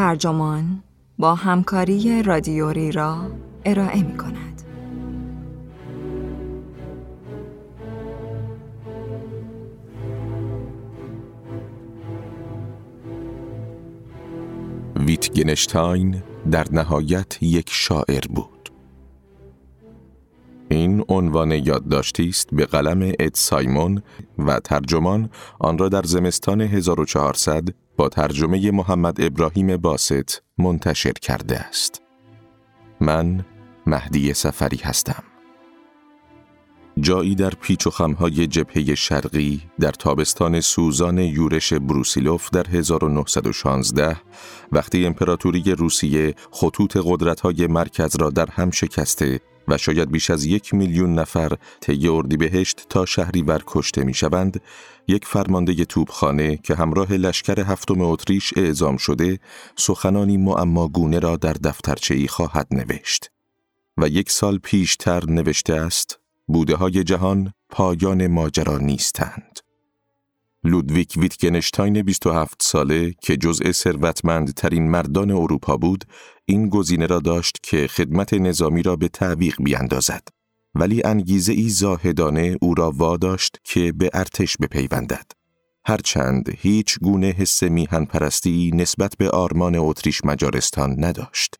[0.00, 0.82] ترجمان
[1.18, 3.30] با همکاری رادیوری را
[3.64, 4.62] ارائه می کند.
[14.96, 18.59] ویتگنشتاین در نهایت یک شاعر بود.
[20.70, 24.02] این عنوان یادداشتی است به قلم اد سایمون
[24.38, 32.02] و ترجمان آن را در زمستان 1400 با ترجمه محمد ابراهیم باست منتشر کرده است.
[33.00, 33.44] من
[33.86, 35.22] مهدی سفری هستم.
[37.00, 44.16] جایی در پیچ و خمهای جبهه شرقی در تابستان سوزان یورش بروسیلوف در 1916
[44.72, 50.74] وقتی امپراتوری روسیه خطوط قدرت‌های مرکز را در هم شکسته و شاید بیش از یک
[50.74, 54.60] میلیون نفر طی اردیبهشت تا شهریور کشته می‌شوند
[55.08, 59.38] یک فرمانده توپخانه که همراه لشکر هفتم اتریش اعزام شده
[59.76, 63.30] سخنانی معماگونه را در دفترچه‌ای خواهد نوشت
[63.96, 69.58] و یک سال پیشتر نوشته است بوده های جهان پایان ماجرا نیستند.
[70.64, 76.04] لودویک ویتگنشتاین 27 ساله که جزء ثروتمندترین مردان اروپا بود،
[76.44, 80.28] این گزینه را داشت که خدمت نظامی را به تعویق بیاندازد.
[80.74, 85.30] ولی انگیزه ای زاهدانه او را واداشت که به ارتش بپیوندد.
[85.84, 91.56] هرچند هیچ گونه حس میهن پرستی نسبت به آرمان اتریش مجارستان نداشت.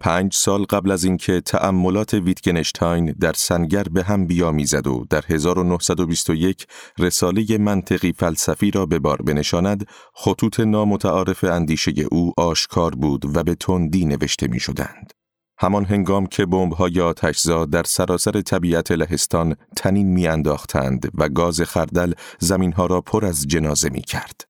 [0.00, 6.66] پنج سال قبل از اینکه تأملات ویتگنشتاین در سنگر به هم بیامیزد و در 1921
[6.98, 13.54] رساله منطقی فلسفی را به بار بنشاند، خطوط نامتعارف اندیشه او آشکار بود و به
[13.54, 15.12] تندی نوشته می شدند.
[15.58, 22.86] همان هنگام که بمب‌های آتشزا در سراسر طبیعت لهستان تنین میانداختند و گاز خردل زمینها
[22.86, 24.40] را پر از جنازه می کرد.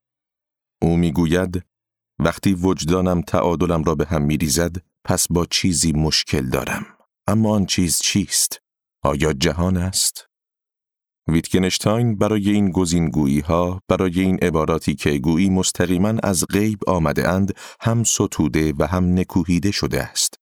[0.83, 1.63] او می‌گوید
[2.19, 6.87] وقتی وجدانم تعادلم را به هم می ریزد، پس با چیزی مشکل دارم.
[7.27, 8.59] اما آن چیز چیست؟
[9.03, 10.27] آیا جهان است؟
[11.29, 17.55] ویتگنشتاین برای این گزینگویی ها برای این عباراتی که گویی مستقیما از غیب آمده اند
[17.81, 20.35] هم ستوده و هم نکوهیده شده است.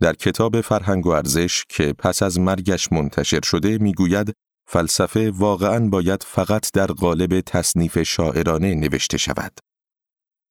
[0.00, 4.32] در کتاب فرهنگ و ارزش که پس از مرگش منتشر شده می‌گوید
[4.68, 9.58] فلسفه واقعا باید فقط در قالب تصنیف شاعرانه نوشته شود.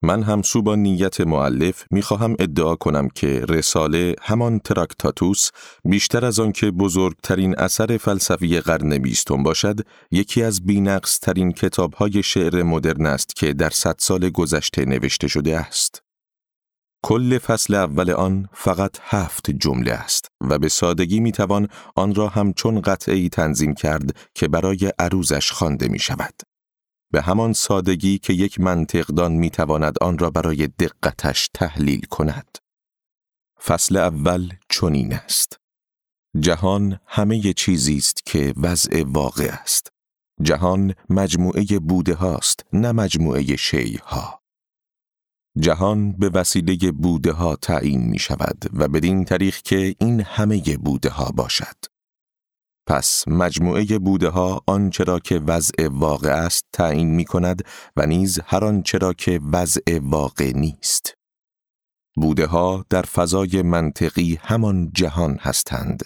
[0.01, 5.49] من هم سو با نیت معلف می‌خواهم ادعا کنم که رساله همان تراکتاتوس
[5.85, 9.79] بیشتر از آنکه بزرگترین اثر فلسفی قرن بیستم باشد
[10.11, 15.59] یکی از بینقص ترین کتابهای شعر مدرن است که در صد سال گذشته نوشته شده
[15.59, 16.01] است.
[17.03, 22.81] کل فصل اول آن فقط هفت جمله است و به سادگی می‌توان آن را همچون
[22.81, 26.33] قطعی تنظیم کرد که برای عروزش خوانده می شود.
[27.11, 32.57] به همان سادگی که یک منطقدان می‌تواند آن را برای دقتش تحلیل کند.
[33.63, 35.59] فصل اول چنین است.
[36.39, 39.87] جهان همه چیزی است که وضع واقع است.
[40.41, 44.41] جهان مجموعه بوده هاست نه مجموعه شی ها.
[45.59, 51.09] جهان به وسیله بوده ها تعیین می شود و بدین طریق که این همه بوده
[51.09, 51.94] ها باشد.
[52.87, 57.61] پس مجموعه بوده ها آنچه را که وضع واقع است تعیین می کند
[57.95, 61.13] و نیز هر آنچه را که وضع واقع نیست.
[62.15, 66.03] بوده ها در فضای منطقی همان جهان هستند.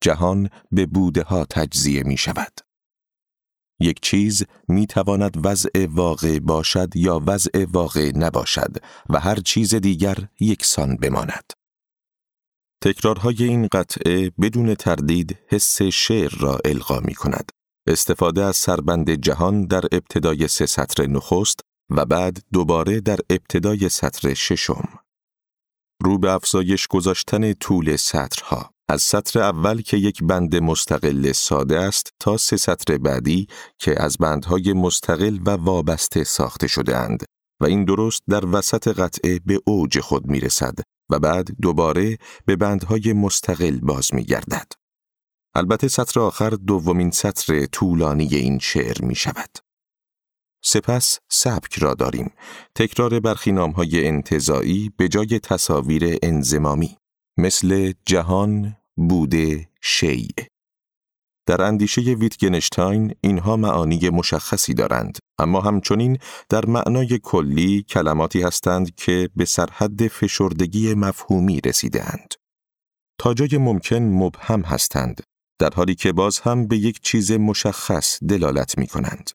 [0.00, 2.52] جهان به بوده ها تجزیه می شود.
[3.80, 8.76] یک چیز می تواند وضع واقع باشد یا وضع واقع نباشد
[9.10, 11.55] و هر چیز دیگر یکسان بماند.
[12.82, 17.50] تکرارهای این قطعه بدون تردید حس شعر را القا می کند.
[17.86, 24.34] استفاده از سربند جهان در ابتدای سه سطر نخست و بعد دوباره در ابتدای سطر
[24.34, 24.88] ششم.
[26.02, 32.10] رو به افزایش گذاشتن طول سطرها از سطر اول که یک بند مستقل ساده است
[32.20, 33.46] تا سه سطر بعدی
[33.78, 37.24] که از بندهای مستقل و وابسته ساخته شده اند
[37.60, 40.74] و این درست در وسط قطعه به اوج خود می رسد
[41.10, 44.72] و بعد دوباره به بندهای مستقل باز می گردد.
[45.54, 49.58] البته سطر آخر دومین سطر طولانی این شعر می شود.
[50.64, 52.32] سپس سبک را داریم.
[52.74, 56.96] تکرار برخی نامهای انتظایی به جای تصاویر انزمامی
[57.38, 60.34] مثل جهان، بوده، شیع.
[61.46, 69.30] در اندیشه ویتگنشتاین اینها معانی مشخصی دارند اما همچنین در معنای کلی کلماتی هستند که
[69.36, 72.34] به سرحد فشردگی مفهومی رسیدهاند.
[73.18, 75.22] تا جای ممکن مبهم هستند
[75.60, 79.30] در حالی که باز هم به یک چیز مشخص دلالت می کنند.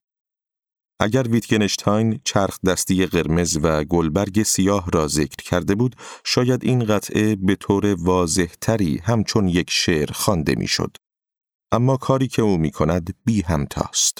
[1.00, 7.36] اگر ویتگنشتاین چرخ دستی قرمز و گلبرگ سیاه را ذکر کرده بود، شاید این قطعه
[7.36, 10.96] به طور واضح تری همچون یک شعر خوانده می‌شد.
[11.72, 14.18] اما کاری که او می کند بی همتاست.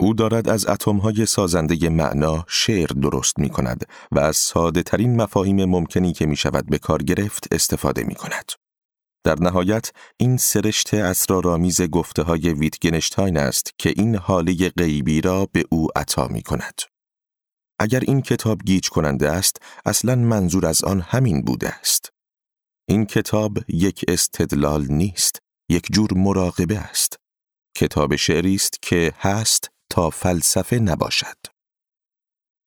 [0.00, 5.64] او دارد از اتمهای سازنده معنا شعر درست می کند و از ساده ترین مفاهیم
[5.64, 8.52] ممکنی که می شود به کار گرفت استفاده می کند.
[9.24, 15.64] در نهایت این سرشت اسرارآمیز گفته های ویتگنشتاین است که این حاله غیبی را به
[15.70, 16.80] او عطا می کند.
[17.78, 22.12] اگر این کتاب گیج کننده است، اصلا منظور از آن همین بوده است.
[22.88, 25.38] این کتاب یک استدلال نیست،
[25.70, 27.16] یک جور مراقبه است.
[27.76, 31.36] کتاب شعری است که هست تا فلسفه نباشد.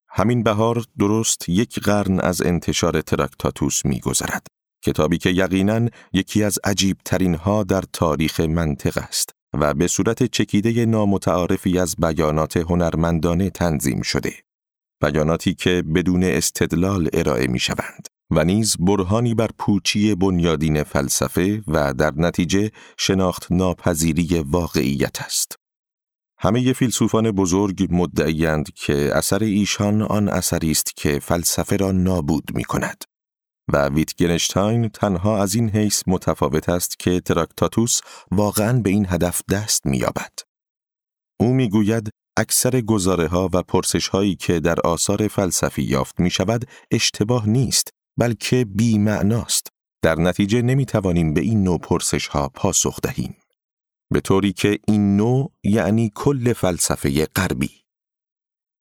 [0.10, 4.48] همین بهار درست یک قرن از انتشار تراکتاتوس می گذرد.
[4.86, 10.24] کتابی که یقیناً یکی از عجیب ترین ها در تاریخ منطق است و به صورت
[10.24, 14.34] چکیده نامتعارفی از بیانات هنرمندانه تنظیم شده.
[15.02, 21.94] بیاناتی که بدون استدلال ارائه می شوند و نیز برهانی بر پوچی بنیادین فلسفه و
[21.94, 25.56] در نتیجه شناخت ناپذیری واقعیت است.
[26.40, 32.64] همه فیلسوفان بزرگ مدعیند که اثر ایشان آن اثری است که فلسفه را نابود می
[32.64, 33.04] کند.
[33.74, 39.86] و ویتگنشتاین تنها از این حیث متفاوت است که تراکتاتوس واقعا به این هدف دست
[39.86, 40.34] می‌یابد.
[41.40, 46.68] او می‌گوید اکثر گزاره ها و پرسش هایی که در آثار فلسفی یافت می شود
[46.92, 49.68] اشتباه نیست بلکه بی معناست.
[50.02, 53.36] در نتیجه نمی توانیم به این نوع پرسش ها پاسخ دهیم.
[54.12, 57.84] به طوری که این نوع یعنی کل فلسفه غربی.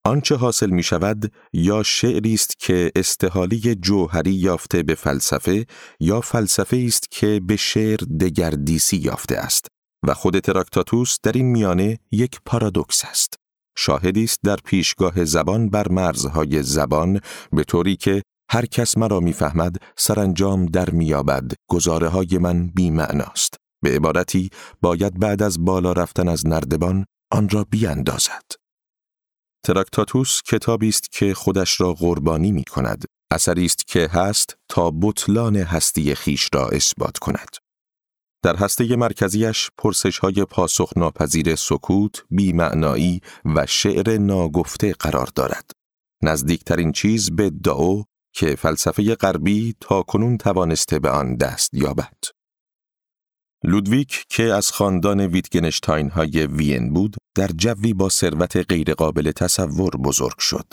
[0.05, 5.67] آنچه حاصل می شود یا شعری است که استحالی جوهری یافته به فلسفه
[6.01, 9.67] یا فلسفه است که به شعر دگردیسی یافته است
[10.07, 13.35] و خود تراکتاتوس در این میانه یک پارادوکس است.
[13.77, 17.21] شاهدی است در پیشگاه زبان بر مرزهای زبان
[17.53, 23.57] به طوری که هر کس مرا می‌فهمد سرانجام در میابد گزاره های من بی معناست.
[23.83, 24.51] به عبارتی
[24.83, 28.43] باید بعد از بالا رفتن از نردبان آن را بیاندازد.
[29.67, 33.05] تراکتاتوس کتابی است که خودش را قربانی می کند.
[33.31, 37.57] اثری است که هست تا بطلان هستی خیش را اثبات کند.
[38.43, 45.71] در هسته مرکزیش پرسش های پاسخ ناپذیر سکوت، بیمعنایی و شعر ناگفته قرار دارد.
[46.23, 52.17] نزدیکترین چیز به داو که فلسفه غربی تا کنون توانسته به آن دست یابد.
[53.65, 60.39] لودویک که از خاندان ویتگنشتاین های وین بود، در جوی با ثروت غیرقابل تصور بزرگ
[60.39, 60.67] شد.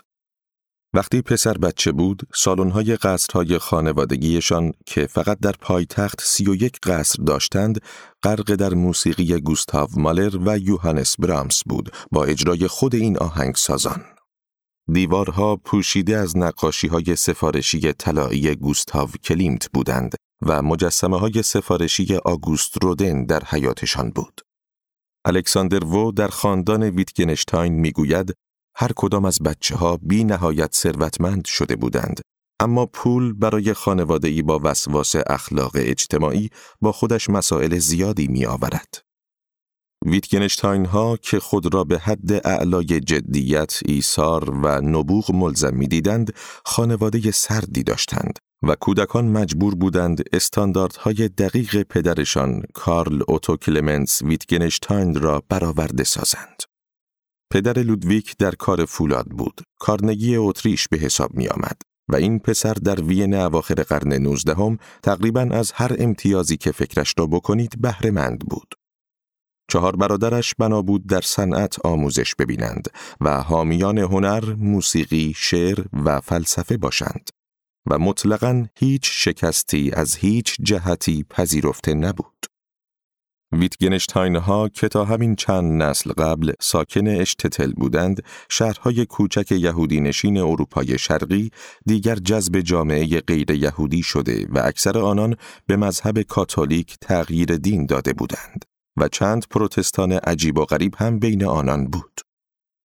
[0.94, 7.24] وقتی پسر بچه بود، سالن‌های قصرهای خانوادگیشان که فقط در پایتخت سی و یک قصر
[7.24, 7.82] داشتند،
[8.24, 14.06] غرق در موسیقی گوستاو مالر و یوهانس برامس بود با اجرای خود این آهنگسازان.
[14.94, 20.16] دیوارها پوشیده از نقاشی های سفارشی طلایی گوستاو کلیمت بودند
[20.46, 24.42] و مجسمه های سفارشی آگوست رودن در حیاتشان بود.
[25.26, 28.34] الکساندر وو در خاندان ویتگنشتاین می‌گوید
[28.76, 32.22] هر کدام از بچه ها بی نهایت ثروتمند شده بودند
[32.60, 36.50] اما پول برای خانواده‌ای با وسواس اخلاق اجتماعی
[36.82, 39.09] با خودش مسائل زیادی می آورد.
[40.06, 46.34] ویتگنشتاین ها که خود را به حد اعلای جدیت، ایثار و نبوغ ملزم می دیدند،
[46.66, 55.44] خانواده سردی داشتند و کودکان مجبور بودند استانداردهای دقیق پدرشان کارل اوتو کلمنس ویتگنشتاین را
[55.50, 56.64] برآورده سازند.
[57.52, 59.62] پدر لودویک در کار فولاد بود.
[59.80, 61.82] کارنگی اتریش به حساب می آمد.
[62.10, 67.26] و این پسر در وین اواخر قرن نوزدهم تقریبا از هر امتیازی که فکرش را
[67.28, 68.79] بکنید بهرهمند بود.
[69.70, 72.88] چهار برادرش بنا بود در صنعت آموزش ببینند
[73.22, 77.30] و حامیان هنر، موسیقی، شعر و فلسفه باشند.
[77.90, 82.46] و مطلقا هیچ شکستی از هیچ جهتی پذیرفته نبود.
[83.52, 90.38] ویتگنشتاین ها که تا همین چند نسل قبل ساکن اشتتل بودند، شهرهای کوچک یهودی نشین
[90.38, 91.52] اروپای شرقی
[91.86, 95.36] دیگر جذب جامعه غیر یهودی شده و اکثر آنان
[95.68, 98.69] به مذهب کاتولیک تغییر دین داده بودند
[99.00, 102.22] و چند پروتستان عجیب و غریب هم بین آنان بود.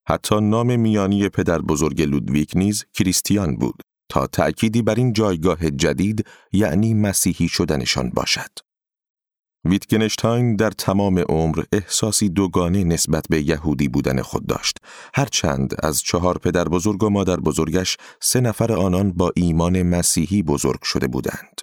[0.08, 6.26] حتی نام میانی پدر بزرگ لودویک نیز کریستیان بود تا تأکیدی بر این جایگاه جدید
[6.52, 8.60] یعنی مسیحی شدنشان باشد.
[9.66, 14.78] ویتگنشتاین در تمام عمر احساسی دوگانه نسبت به یهودی بودن خود داشت.
[15.14, 20.84] هرچند از چهار پدر بزرگ و مادر بزرگش سه نفر آنان با ایمان مسیحی بزرگ
[20.84, 21.62] شده بودند.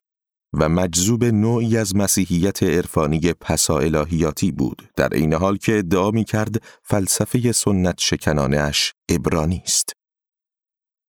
[0.52, 6.24] و مجذوب نوعی از مسیحیت عرفانی پسا الهیاتی بود در این حال که ادعا می
[6.24, 9.92] کرد فلسفه سنت شکنانش ابرانی است.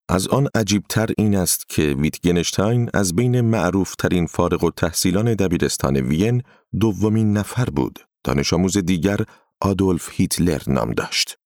[0.09, 4.71] از آن عجیبتر این است که ویتگنشتاین از بین معروف ترین فارغ و
[5.35, 6.43] دبیرستان وین
[6.79, 7.99] دومین نفر بود.
[8.23, 9.19] دانش آموز دیگر
[9.61, 11.40] آدولف هیتلر نام داشت.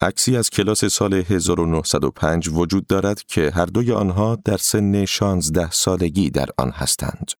[0.00, 6.30] عکسی از کلاس سال 1905 وجود دارد که هر دوی آنها در سن 16 سالگی
[6.30, 7.32] در آن هستند.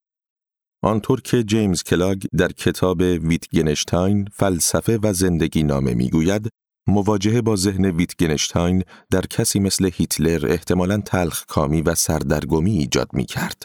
[0.83, 6.49] آنطور که جیمز کلاگ در کتاب ویتگنشتاین فلسفه و زندگی نامه می‌گوید
[6.87, 13.25] مواجهه با ذهن ویتگنشتاین در کسی مثل هیتلر احتمالاً تلخ کامی و سردرگمی ایجاد می
[13.25, 13.63] کرد.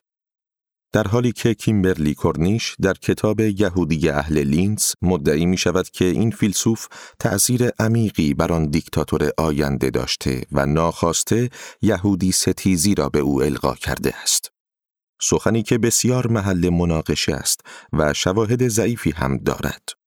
[0.94, 6.32] در حالی که کیمبرلی کورنیش در کتاب یهودی اهل لینز مدعی می شود که این
[6.32, 6.88] فیلسوف
[7.20, 11.50] تأثیر عمیقی بر آن دیکتاتور آینده داشته و ناخواسته
[11.82, 14.52] یهودی ستیزی را به او القا کرده است.
[15.22, 17.62] سخنی که بسیار محل مناقشه است
[17.94, 20.01] و شواهد ضعیفی هم دارد.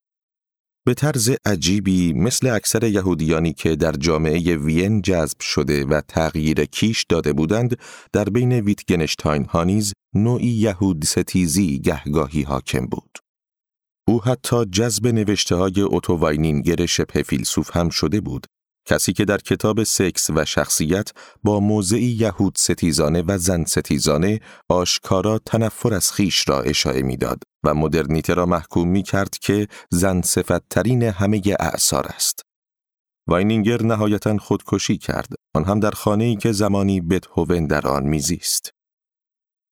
[0.86, 7.06] به طرز عجیبی مثل اکثر یهودیانی که در جامعه وین جذب شده و تغییر کیش
[7.08, 7.78] داده بودند
[8.12, 13.18] در بین ویتگنشتاین ها نیز نوعی یهود ستیزی گهگاهی حاکم بود.
[14.08, 18.46] او حتی جذب نوشته های اوتوواینینگر شبه فیلسوف هم شده بود
[18.86, 21.10] کسی که در کتاب سکس و شخصیت
[21.42, 27.74] با موضعی یهود ستیزانه و زن ستیزانه آشکارا تنفر از خیش را اشاره می‌داد و
[27.74, 32.40] مدرنیته را محکوم می کرد که زن صفتترین همه اعثار است.
[33.26, 38.70] واینینگر نهایتا خودکشی کرد، آن هم در خانه ای که زمانی بتهوون در آن میزیست.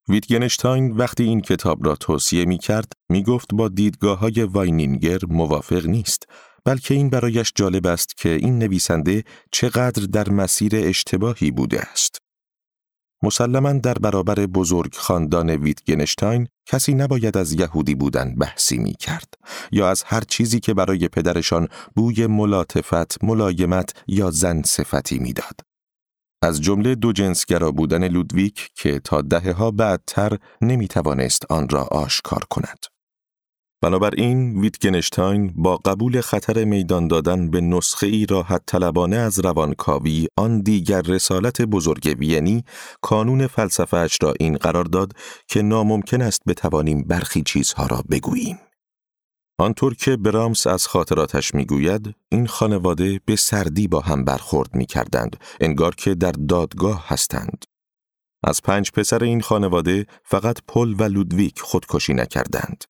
[0.09, 5.87] ویتگنشتاین وقتی این کتاب را توصیه می کرد، می گفت با دیدگاه های واینینگر موافق
[5.87, 6.27] نیست
[6.65, 12.19] بلکه این برایش جالب است که این نویسنده چقدر در مسیر اشتباهی بوده است.
[13.23, 19.35] مسلما در برابر بزرگ خاندان ویتگنشتاین کسی نباید از یهودی بودن بحثی می کرد
[19.73, 25.61] یا از هر چیزی که برای پدرشان بوی ملاطفت، ملایمت یا زن صفتی می‌داد.
[26.43, 31.83] از جمله دو جنسگرا بودن لودویک که تا دهه ها بعدتر نمی توانست آن را
[31.83, 32.92] آشکار کند.
[33.83, 40.61] بنابراین ویتگنشتاین با قبول خطر میدان دادن به نسخه ای راحت طلبانه از روانکاوی آن
[40.61, 42.65] دیگر رسالت بزرگ وینی
[43.01, 45.13] کانون فلسفهش را این قرار داد
[45.49, 48.59] که ناممکن است بتوانیم برخی چیزها را بگوییم.
[49.59, 55.37] آنطور که برامس از خاطراتش می‌گوید این خانواده به سردی با هم برخورد می کردند
[55.61, 57.65] انگار که در دادگاه هستند.
[58.45, 62.85] از پنج پسر این خانواده فقط پل و لودویک خودکشی نکردند.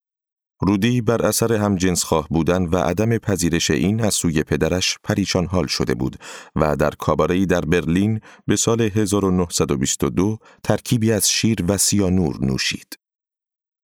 [0.64, 5.46] رودی بر اثر هم جنس خواه بودن و عدم پذیرش این از سوی پدرش پریشان
[5.46, 6.16] حال شده بود
[6.56, 12.98] و در کاباره‌ای در برلین به سال 1922 ترکیبی از شیر و سیانور نوشید.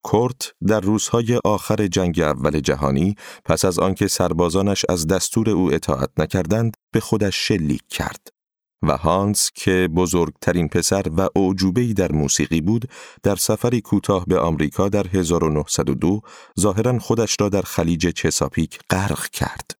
[0.02, 6.10] کورت در روزهای آخر جنگ اول جهانی پس از آنکه سربازانش از دستور او اطاعت
[6.18, 8.37] نکردند به خودش شلیک کرد.
[8.82, 12.88] و هانس که بزرگترین پسر و اعجوبه‌ای در موسیقی بود
[13.22, 16.20] در سفری کوتاه به آمریکا در 1902
[16.60, 19.70] ظاهرا خودش را در خلیج چساپیک غرق کرد.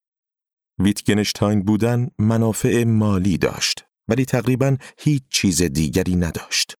[0.79, 6.78] ویتگنشتاین بودن منافع مالی داشت ولی تقریبا هیچ چیز دیگری نداشت.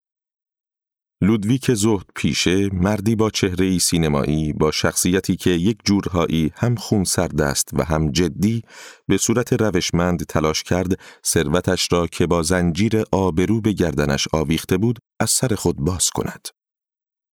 [1.22, 7.42] لودویک زهد پیشه مردی با چهره سینمایی با شخصیتی که یک جورهایی هم خون سرد
[7.42, 8.62] است و هم جدی
[9.08, 15.00] به صورت روشمند تلاش کرد ثروتش را که با زنجیر آبرو به گردنش آویخته بود
[15.20, 16.48] از سر خود باز کند.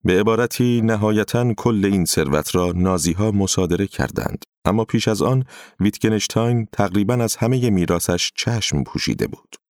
[0.05, 5.45] به عبارتی نهایتا کل این ثروت را نازیها مصادره کردند اما پیش از آن
[5.81, 9.64] ویتگنشتاین تقریبا از همه میراثش چشم پوشیده بود.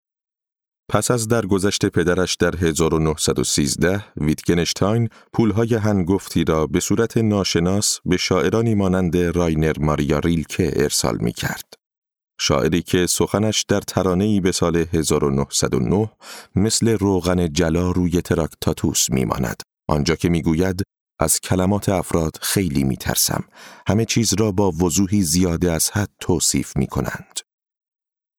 [0.88, 8.74] پس از درگذشت پدرش در 1913 ویتگنشتاین پولهای هنگفتی را به صورت ناشناس به شاعرانی
[8.74, 11.74] مانند راینر ماریا ریلکه ارسال می کرد.
[12.40, 16.10] شاعری که سخنش در ترانه‌ای به سال 1909
[16.56, 20.82] مثل روغن جلا روی تراکتاتوس میماند آنجا که می‌گوید
[21.18, 23.44] از کلمات افراد خیلی میترسم
[23.88, 27.43] همه چیز را با وضوحی زیاده از حد توصیف می کنند.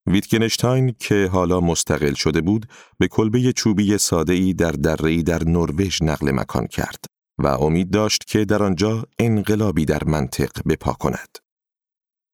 [0.07, 2.65] ویتگنشتاین که حالا مستقل شده بود
[2.99, 7.05] به کلبه چوبی ساده‌ای در دره‌ای در نروژ نقل مکان کرد
[7.37, 11.37] و امید داشت که در آنجا انقلابی در منطق بپا کند.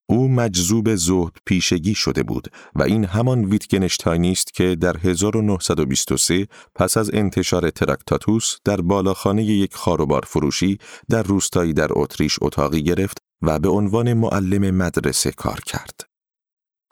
[0.10, 6.98] او مجذوب زهد پیشگی شده بود و این همان ویتگنشتاینی است که در 1923 پس
[6.98, 10.78] از انتشار تراکتاتوس در بالاخانه یک خاروبار فروشی
[11.10, 16.11] در روستایی در اتریش اتاقی گرفت و به عنوان معلم مدرسه کار کرد.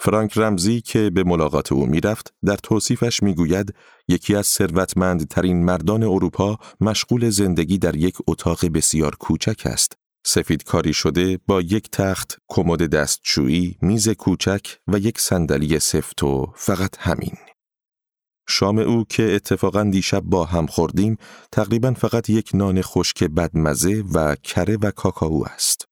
[0.02, 3.76] فرانک رمزی که به ملاقات او می‌رفت در توصیفش می‌گوید
[4.08, 9.94] یکی از ثروتمندترین مردان اروپا مشغول زندگی در یک اتاق بسیار کوچک است
[10.26, 16.54] سفید کاری شده با یک تخت، کمد دستشویی، میز کوچک و یک صندلی سفت و
[16.56, 17.34] فقط همین.
[18.50, 21.18] شام او که اتفاقا دیشب با هم خوردیم
[21.52, 25.86] تقریبا فقط یک نان خشک بدمزه و کره و کاکائو است.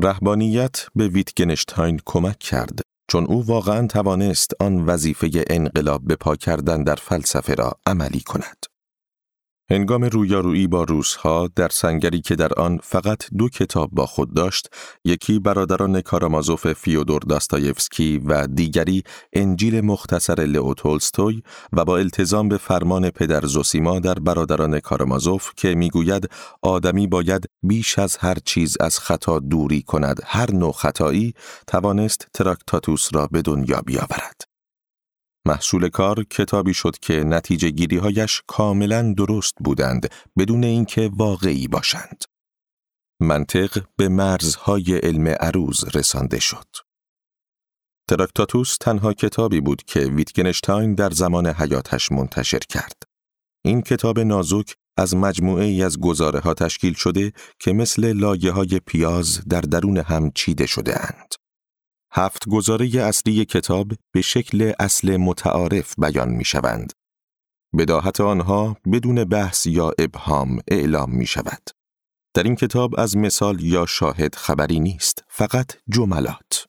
[0.00, 2.80] رهبانیت به ویتگنشتاین کمک کرد
[3.12, 8.71] چون او واقعا توانست آن وظیفه انقلاب به پا کردن در فلسفه را عملی کند.
[9.72, 14.68] هنگام رویارویی با روسها در سنگری که در آن فقط دو کتاب با خود داشت،
[15.04, 19.02] یکی برادران کارامازوف فیودور داستایفسکی و دیگری
[19.32, 25.74] انجیل مختصر لئو تولستوی و با التزام به فرمان پدر زوسیما در برادران کارامازوف که
[25.74, 26.30] می‌گوید
[26.62, 31.34] آدمی باید بیش از هر چیز از خطا دوری کند هر نوع خطایی
[31.66, 34.51] توانست تراکتاتوس را به دنیا بیاورد.
[35.46, 40.08] محصول کار کتابی شد که نتیجه گیری هایش کاملا درست بودند
[40.38, 42.24] بدون اینکه واقعی باشند.
[43.20, 46.66] منطق به مرزهای علم عروض رسانده شد.
[48.08, 53.02] تراکتاتوس تنها کتابی بود که ویتگنشتاین در زمان حیاتش منتشر کرد.
[53.64, 58.80] این کتاب نازک از مجموعه ای از گزاره ها تشکیل شده که مثل لایه های
[58.86, 61.34] پیاز در درون هم چیده شده اند.
[62.14, 66.92] هفت گزاره اصلی کتاب به شکل اصل متعارف بیان می شوند.
[67.78, 71.62] بداهت آنها بدون بحث یا ابهام اعلام می شود.
[72.34, 76.66] در این کتاب از مثال یا شاهد خبری نیست، فقط جملات.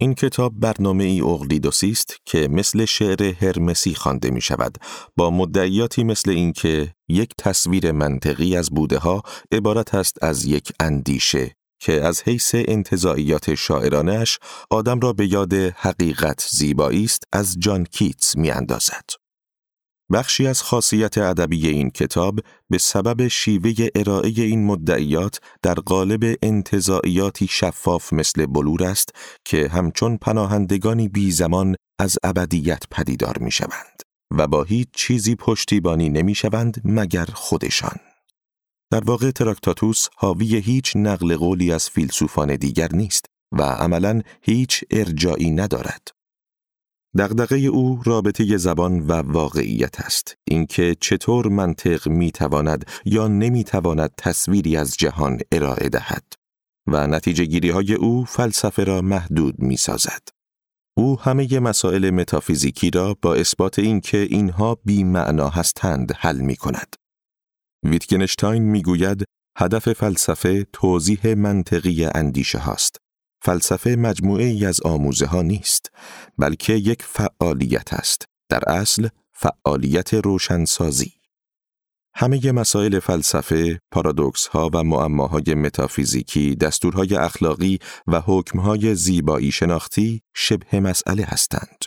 [0.00, 4.78] این کتاب برنامه ای اغلیدوسی است که مثل شعر هرمسی خوانده می شود
[5.16, 11.56] با مدعیاتی مثل اینکه یک تصویر منطقی از بوده ها عبارت است از یک اندیشه
[11.80, 14.38] که از حیث انتظاییات شاعرانش
[14.70, 19.04] آدم را به یاد حقیقت زیبایی است از جان کیتس می اندازد.
[20.12, 27.46] بخشی از خاصیت ادبی این کتاب به سبب شیوه ارائه این مدعیات در قالب انتظاییاتی
[27.46, 29.08] شفاف مثل بلور است
[29.44, 36.08] که همچون پناهندگانی بی زمان از ابدیت پدیدار می شوند و با هیچ چیزی پشتیبانی
[36.08, 38.09] نمی شوند مگر خودشان.
[38.90, 45.50] در واقع تراکتاتوس حاوی هیچ نقل قولی از فیلسوفان دیگر نیست و عملا هیچ ارجایی
[45.50, 46.08] ندارد.
[47.18, 54.96] دغدغه او رابطه زبان و واقعیت است اینکه چطور منطق می‌تواند یا نمی‌تواند تصویری از
[54.96, 56.24] جهان ارائه دهد
[56.86, 60.22] و نتیجه گیری های او فلسفه را محدود می سازد.
[60.96, 66.99] او همه مسائل متافیزیکی را با اثبات اینکه اینها بی معنا هستند حل می کند.
[67.84, 69.24] ویتگنشتاین می‌گوید
[69.58, 72.96] هدف فلسفه توضیح منطقی اندیشه هاست.
[73.42, 75.90] فلسفه مجموعه ای از آموزه ها نیست،
[76.38, 78.24] بلکه یک فعالیت است.
[78.48, 81.12] در اصل فعالیت روشنسازی.
[82.14, 90.80] همه مسائل فلسفه، پارادوکس ها و معماهای متافیزیکی، دستورهای اخلاقی و حکمهای زیبایی شناختی شبه
[90.80, 91.84] مسئله هستند.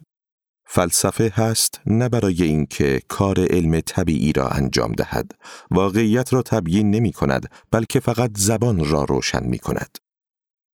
[0.66, 5.32] فلسفه هست نه برای اینکه کار علم طبیعی را انجام دهد.
[5.72, 9.98] واقعیت را تبیین نمی کند بلکه فقط زبان را روشن می کند.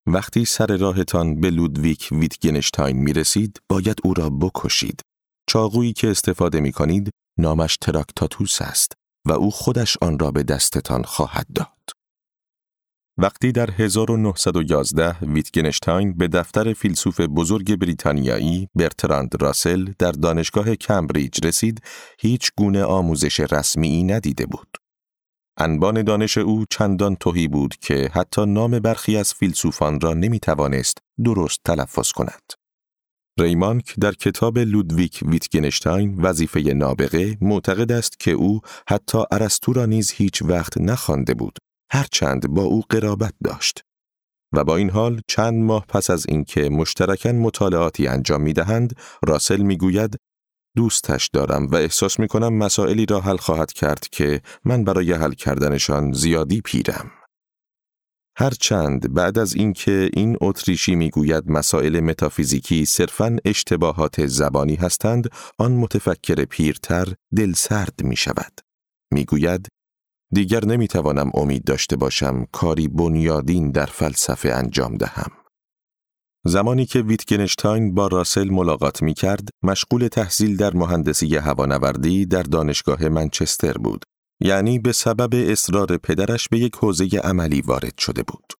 [0.06, 5.00] وقتی سر راهتان به لودویک ویتگنشتاین می رسید باید او را بکشید.
[5.48, 8.92] چاقویی که استفاده می کنید نامش تراکتاتوس است
[9.26, 11.99] و او خودش آن را به دستتان خواهد داد.
[13.22, 21.82] وقتی در 1911 ویتگنشتاین به دفتر فیلسوف بزرگ بریتانیایی برتراند راسل در دانشگاه کمبریج رسید،
[22.18, 24.68] هیچ گونه آموزش رسمی ندیده بود.
[25.58, 30.98] انبان دانش او چندان توهی بود که حتی نام برخی از فیلسوفان را نمی توانست
[31.24, 32.52] درست تلفظ کند.
[33.40, 40.10] ریمانک در کتاب لودویک ویتگنشتاین وظیفه نابغه معتقد است که او حتی ارسطو را نیز
[40.10, 41.58] هیچ وقت نخوانده بود
[41.92, 43.84] هرچند با او قرابت داشت.
[44.52, 49.62] و با این حال چند ماه پس از اینکه مشترکاً مطالعاتی انجام می دهند، راسل
[49.62, 50.16] می گوید
[50.76, 55.32] دوستش دارم و احساس می کنم مسائلی را حل خواهد کرد که من برای حل
[55.32, 57.10] کردنشان زیادی پیرم.
[58.36, 66.44] هرچند بعد از اینکه این اتریشی می‌گوید مسائل متافیزیکی صرفاً اشتباهات زبانی هستند، آن متفکر
[66.44, 68.60] پیرتر دلسرد می شود.
[69.12, 69.68] می‌گوید
[70.32, 75.30] دیگر نمی‌توانم امید داشته باشم کاری بنیادین در فلسفه انجام دهم.
[76.44, 83.08] زمانی که ویتگنشتاین با راسل ملاقات می کرد، مشغول تحصیل در مهندسی هوانوردی در دانشگاه
[83.08, 84.04] منچستر بود.
[84.40, 88.52] یعنی به سبب اصرار پدرش به یک حوزه عملی وارد شده بود.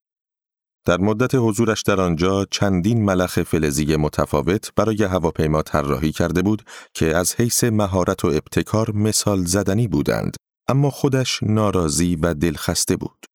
[0.86, 6.62] در مدت حضورش در آنجا چندین ملخ فلزی متفاوت برای هواپیما طراحی کرده بود
[6.94, 10.36] که از حیث مهارت و ابتکار مثال زدنی بودند
[10.70, 13.26] اما خودش ناراضی و دلخسته بود.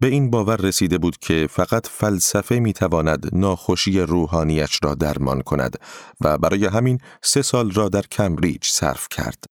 [0.00, 5.76] به این باور رسیده بود که فقط فلسفه می‌تواند ناخوشی روحانیش را درمان کند
[6.20, 9.44] و برای همین سه سال را در کمبریج صرف کرد.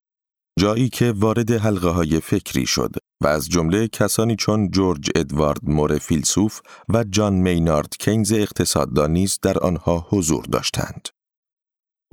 [0.60, 5.98] جایی که وارد حلقه های فکری شد و از جمله کسانی چون جورج ادوارد مور
[5.98, 6.60] فیلسوف
[6.90, 11.10] و جان مینارد کینز اقتصاددان نیز در آنها حضور داشتند.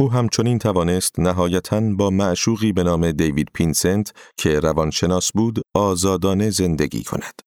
[0.00, 7.04] او همچنین توانست نهایتا با معشوقی به نام دیوید پینسنت که روانشناس بود آزادانه زندگی
[7.04, 7.40] کند.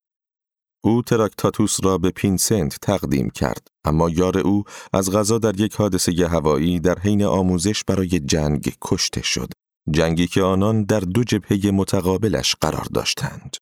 [0.84, 6.28] او تراکتاتوس را به پینسنت تقدیم کرد اما یار او از قضا در یک حادثه
[6.28, 9.48] هوایی در حین آموزش برای جنگ کشته شد
[9.90, 13.56] جنگی که آنان در دو جبهه متقابلش قرار داشتند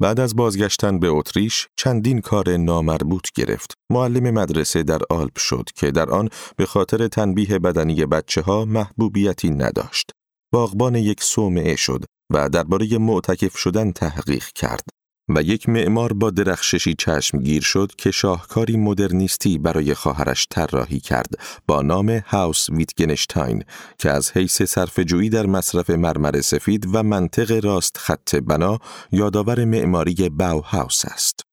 [0.00, 3.74] بعد از بازگشتن به اتریش چندین کار نامربوط گرفت.
[3.90, 9.50] معلم مدرسه در آلپ شد که در آن به خاطر تنبیه بدنی بچه ها محبوبیتی
[9.50, 10.10] نداشت.
[10.52, 14.84] باغبان یک صومعه شد و درباره معتکف شدن تحقیق کرد.
[15.28, 21.34] و یک معمار با درخششی چشمگیر شد که شاهکاری مدرنیستی برای خواهرش طراحی کرد
[21.66, 23.64] با نام هاوس ویتگنشتاین
[23.98, 28.78] که از حیث صرفه‌جویی در مصرف مرمر سفید و منطق راست خط بنا
[29.12, 31.45] یادآور معماری باو هاوس است.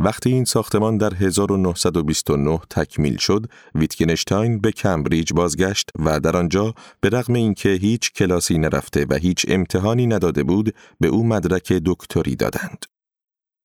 [0.00, 7.08] وقتی این ساختمان در 1929 تکمیل شد، ویتگنشتاین به کمبریج بازگشت و در آنجا به
[7.08, 12.84] رغم اینکه هیچ کلاسی نرفته و هیچ امتحانی نداده بود، به او مدرک دکتری دادند.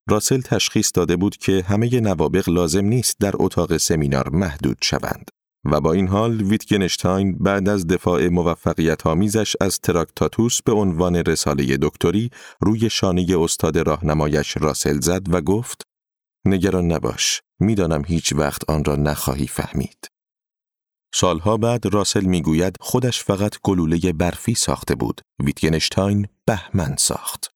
[0.09, 5.31] راسل تشخیص داده بود که همه نوابق لازم نیست در اتاق سمینار محدود شوند.
[5.65, 11.77] و با این حال ویتگنشتاین بعد از دفاع موفقیت آمیزش از تراکتاتوس به عنوان رساله
[11.81, 12.29] دکتری
[12.61, 15.92] روی شانه استاد راهنمایش راسل زد و گفت
[16.45, 20.07] نگران نباش، می‌دانم هیچ وقت آن را نخواهی فهمید.
[21.15, 25.21] سالها بعد راسل می‌گوید خودش فقط گلوله برفی ساخته بود.
[25.39, 27.51] ویتگنشتاین بهمن ساخت.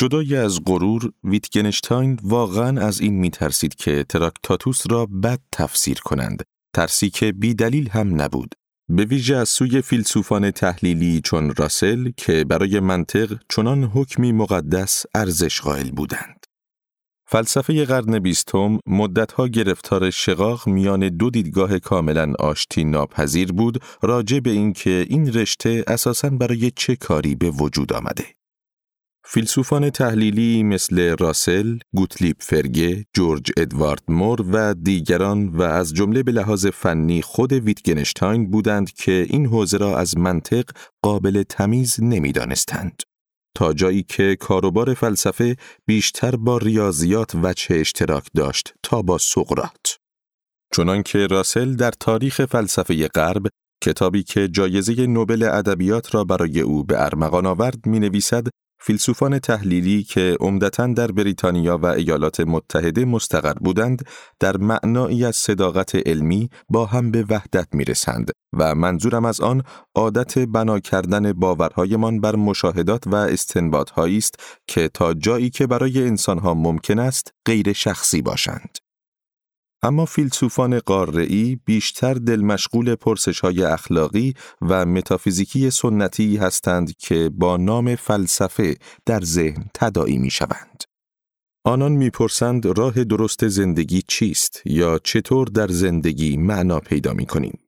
[0.00, 6.42] جدای از غرور، ویتگنشتاین واقعا از این میترسید که تراکتاتوس را بد تفسیر کنند.
[6.74, 8.54] ترسی که بی دلیل هم نبود.
[8.88, 15.60] به ویژه از سوی فیلسوفان تحلیلی چون راسل که برای منطق چنان حکمی مقدس ارزش
[15.60, 16.41] قائل بودند.
[17.32, 24.50] فلسفه قرن بیستم مدتها گرفتار شقاق میان دو دیدگاه کاملا آشتی ناپذیر بود راجع به
[24.50, 28.24] اینکه این رشته اساساً برای چه کاری به وجود آمده.
[29.24, 36.32] فیلسوفان تحلیلی مثل راسل، گوتلیب فرگه، جورج ادوارد مور و دیگران و از جمله به
[36.32, 40.64] لحاظ فنی خود ویتگنشتاین بودند که این حوزه را از منطق
[41.02, 43.02] قابل تمیز نمی‌دانستند.
[43.54, 49.98] تا جایی که کاروبار فلسفه بیشتر با ریاضیات وجه اشتراک داشت تا با سقرات.
[50.74, 53.42] چنانکه راسل در تاریخ فلسفه غرب
[53.84, 58.46] کتابی که جایزه نوبل ادبیات را برای او به ارمغان آورد می نویسد
[58.84, 64.08] فیلسوفان تحلیلی که عمدتا در بریتانیا و ایالات متحده مستقر بودند
[64.40, 69.62] در معنایی از صداقت علمی با هم به وحدت می رسند و منظورم از آن
[69.94, 74.34] عادت بنا کردن باورهایمان بر مشاهدات و استنباطهایی است
[74.66, 78.81] که تا جایی که برای انسانها ممکن است غیر شخصی باشند.
[79.84, 87.56] اما فیلسوفان قارعی بیشتر دل مشغول پرسش های اخلاقی و متافیزیکی سنتی هستند که با
[87.56, 90.84] نام فلسفه در ذهن تداعی می شوند.
[91.64, 97.58] آنان می‌پرسند راه درست زندگی چیست یا چطور در زندگی معنا پیدا می کنیم.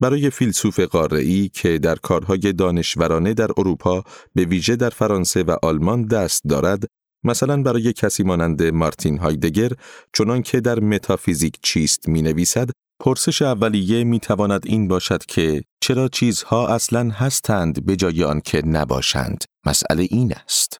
[0.00, 6.06] برای فیلسوف قارعی که در کارهای دانشورانه در اروپا به ویژه در فرانسه و آلمان
[6.06, 6.84] دست دارد
[7.26, 9.70] مثلا برای کسی مانند مارتین هایدگر
[10.12, 16.08] چنان که در متافیزیک چیست می نویسد پرسش اولیه می تواند این باشد که چرا
[16.08, 19.44] چیزها اصلا هستند به جای آنکه نباشند.
[19.66, 20.76] مسئله این است.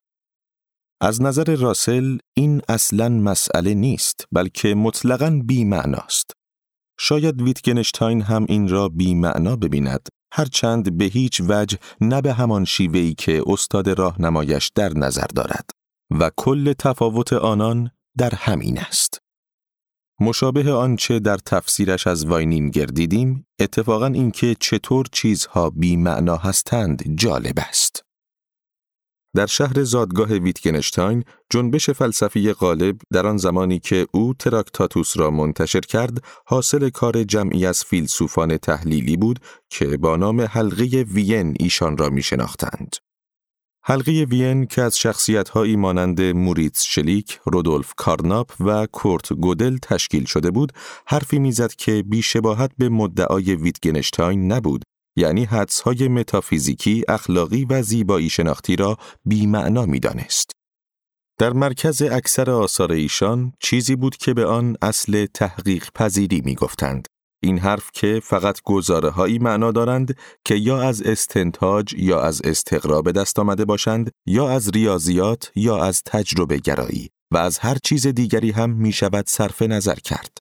[1.01, 6.31] از نظر راسل این اصلا مسئله نیست بلکه مطلقاً بی معناست
[6.99, 10.07] شاید ویتگنشتاین هم این را بی معنا ببیند.
[10.33, 15.76] هرچند به هیچ وجه نه به همان شیوهی که استاد راهنمایش در نظر دارد.
[16.11, 19.21] و کل تفاوت آنان در همین است.
[20.19, 27.55] مشابه آنچه در تفسیرش از واینینگر دیدیم، اتفاقا اینکه چطور چیزها بی معنا هستند جالب
[27.57, 28.01] است.
[29.35, 35.79] در شهر زادگاه ویتگنشتاین، جنبش فلسفی غالب در آن زمانی که او تراکتاتوس را منتشر
[35.79, 39.39] کرد، حاصل کار جمعی از فیلسوفان تحلیلی بود
[39.69, 42.95] که با نام حلقه وین ایشان را می شناختند.
[43.89, 50.51] حلقه وین که از شخصیت‌هایی مانند موریتس شلیک، رودولف کارناپ و کورت گودل تشکیل شده
[50.51, 50.71] بود،
[51.05, 54.83] حرفی می‌زد که بیشباهت به مدعای ویتگنشتاین نبود،
[55.17, 60.51] یعنی حدسهای متافیزیکی، اخلاقی و زیبایی شناختی را بیمعنا می‌دانست.
[61.39, 67.07] در مرکز اکثر آثار ایشان چیزی بود که به آن اصل تحقیق پذیری می گفتند.
[67.43, 73.01] این حرف که فقط گزاره هایی معنا دارند که یا از استنتاج یا از استقرا
[73.01, 78.07] به دست آمده باشند یا از ریاضیات یا از تجربه گرایی و از هر چیز
[78.07, 80.37] دیگری هم می شود صرف نظر کرد.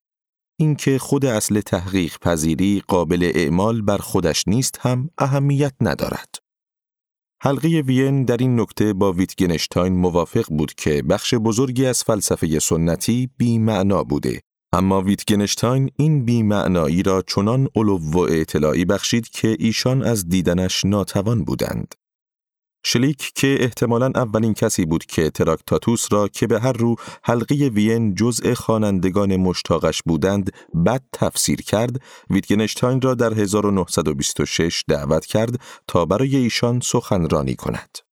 [0.58, 6.34] اینکه خود اصل تحقیق پذیری قابل اعمال بر خودش نیست هم اهمیت ندارد.
[7.42, 13.30] حلقه وین در این نکته با ویتگنشتاین موافق بود که بخش بزرگی از فلسفه سنتی
[13.38, 14.40] بی معنا بوده
[14.76, 21.44] اما ویتگنشتاین این بیمعنایی را چنان علو و اطلاعی بخشید که ایشان از دیدنش ناتوان
[21.44, 21.94] بودند.
[22.84, 28.14] شلیک که احتمالاً اولین کسی بود که تراکتاتوس را که به هر رو حلقه وین
[28.14, 30.50] جزء خوانندگان مشتاقش بودند
[30.86, 38.05] بد تفسیر کرد، ویتگنشتاین را در 1926 دعوت کرد تا برای ایشان سخنرانی کند.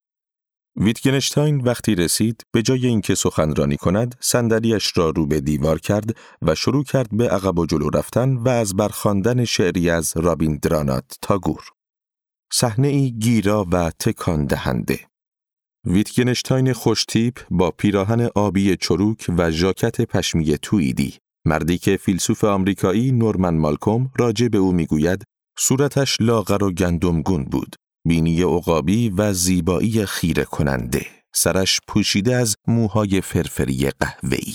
[0.76, 6.54] ویتگنشتاین وقتی رسید به جای اینکه سخنرانی کند صندلیاش را رو به دیوار کرد و
[6.54, 11.62] شروع کرد به عقب و جلو رفتن و از برخواندن شعری از رابیندرانات تاگور
[12.52, 15.00] صحنه ای گیرا و تکان دهنده.
[15.86, 23.56] ویتگنشتاین خوشتیپ با پیراهن آبی چروک و ژاکت پشمی تویدی مردی که فیلسوف آمریکایی نورمن
[23.56, 25.24] مالکوم راجع به او می‌گوید
[25.58, 27.76] صورتش لاغر و گندمگون بود.
[28.06, 34.54] بینی عقابی و زیبایی خیره کننده سرش پوشیده از موهای فرفری قهوه‌ای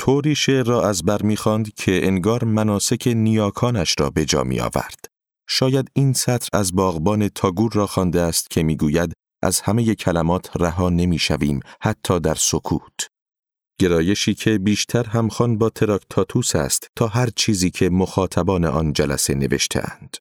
[0.00, 5.04] طوری شعر را از بر می‌خواند که انگار مناسک نیاکانش را به جا می آورد.
[5.48, 10.90] شاید این سطر از باغبان تاگور را خوانده است که می‌گوید از همه کلمات رها
[10.90, 13.08] نمی‌شویم حتی در سکوت.
[13.80, 20.16] گرایشی که بیشتر همخوان با تراکتاتوس است تا هر چیزی که مخاطبان آن جلسه نوشتهاند.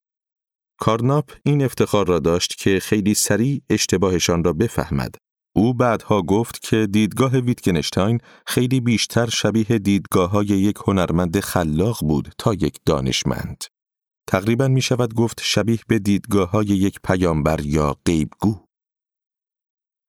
[0.79, 5.15] کارناپ این افتخار را داشت که خیلی سریع اشتباهشان را بفهمد.
[5.55, 12.33] او بعدها گفت که دیدگاه ویتگنشتاین خیلی بیشتر شبیه دیدگاه های یک هنرمند خلاق بود
[12.37, 13.63] تا یک دانشمند.
[14.27, 18.65] تقریبا می شود گفت شبیه به دیدگاه های یک پیامبر یا غیبگو.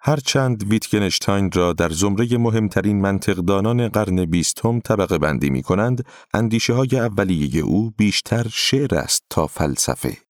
[0.00, 6.98] هرچند ویتگنشتاین را در زمره مهمترین منطقدانان قرن بیستم طبقه بندی می کنند، اندیشه های
[6.98, 10.25] اولیه او بیشتر شعر است تا فلسفه.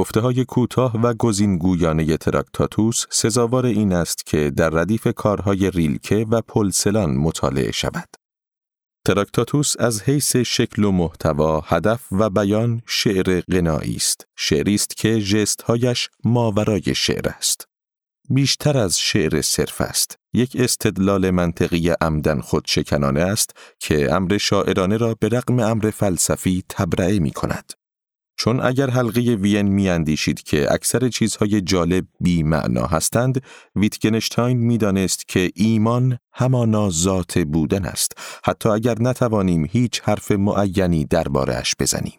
[0.00, 6.40] گفته های کوتاه و گزینگویانه تراکتاتوس سزاوار این است که در ردیف کارهای ریلکه و
[6.40, 8.08] پلسلان مطالعه شود.
[9.06, 14.26] تراکتاتوس از حیث شکل و محتوا، هدف و بیان شعر غنایی است.
[14.36, 17.64] شعری است که ژستهایش ماورای شعر است.
[18.30, 20.16] بیشتر از شعر صرف است.
[20.32, 26.64] یک استدلال منطقی عمدن خود شکنانه است که امر شاعرانه را به رغم امر فلسفی
[26.68, 27.79] تبرئه می کند.
[28.42, 33.42] چون اگر حلقه وین میاندیشید که اکثر چیزهای جالب بی معنا هستند،
[33.76, 38.12] ویتگنشتاین می‌دانست که ایمان همانا ذات بودن است،
[38.44, 42.18] حتی اگر نتوانیم هیچ حرف معینی دربارهش بزنیم.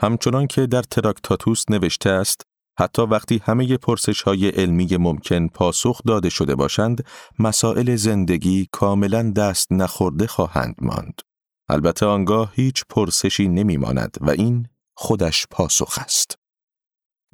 [0.00, 2.42] همچنان که در تراکتاتوس نوشته است،
[2.78, 7.04] حتی وقتی همه پرسش های علمی ممکن پاسخ داده شده باشند،
[7.38, 11.20] مسائل زندگی کاملا دست نخورده خواهند ماند.
[11.68, 14.66] البته آنگاه هیچ پرسشی نمیماند و این
[15.00, 16.34] خودش پاسخ است.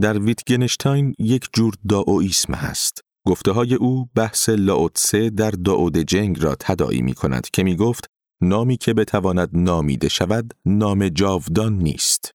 [0.01, 3.01] در ویتگنشتاین یک جور داوئیسم هست.
[3.27, 8.07] گفته های او بحث لاوتسه در داود جنگ را تداعی می کند که می گفت
[8.43, 12.31] نامی که بتواند نامیده شود نام جاودان نیست.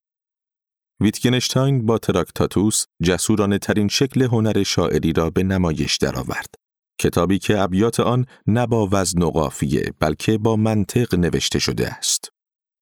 [1.00, 6.54] ویتگنشتاین با تراکتاتوس جسورانه ترین شکل هنر شاعری را به نمایش درآورد.
[7.00, 12.29] کتابی که ابیات آن نه با وزن و قافیه بلکه با منطق نوشته شده است.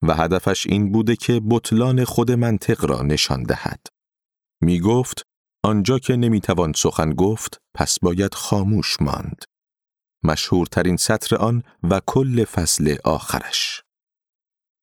[0.03, 3.87] و هدفش این بوده که بطلان خود منطق را نشان دهد.
[4.61, 5.23] می گفت
[5.65, 9.45] آنجا که نمی توان سخن گفت پس باید خاموش ماند.
[10.23, 13.83] مشهورترین سطر آن و کل فصل آخرش.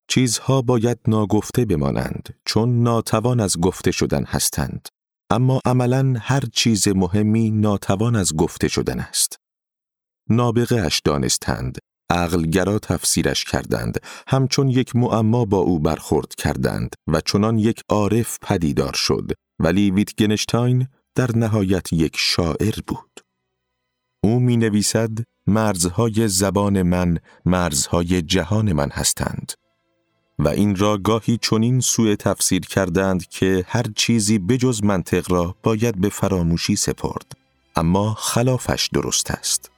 [0.09, 4.87] چیزها باید ناگفته بمانند چون ناتوان از گفته شدن هستند.
[5.29, 9.39] اما عملا هر چیز مهمی ناتوان از گفته شدن است.
[10.29, 11.77] نابغه اش دانستند
[12.09, 14.01] عقلگرا تفسیرش کردند.
[14.27, 19.31] همچون یک معما با او برخورد کردند و چنان یک عارف پدیدار شد.
[19.59, 23.19] ولی ویتگنشتاین در نهایت یک شاعر بود.
[24.23, 29.51] او می نویسد مرزهای زبان من مرزهای جهان من هستند.
[30.39, 36.01] و این را گاهی چنین سوء تفسیر کردند که هر چیزی بجز منطق را باید
[36.01, 37.31] به فراموشی سپرد.
[37.75, 39.74] اما خلافش درست است.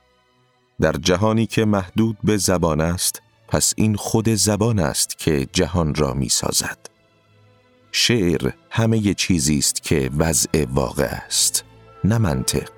[0.81, 6.13] در جهانی که محدود به زبان است، پس این خود زبان است که جهان را
[6.13, 6.77] می سازد.
[7.91, 11.63] شعر همه چیزی است که وضع واقع است،
[12.03, 12.69] نه منطق.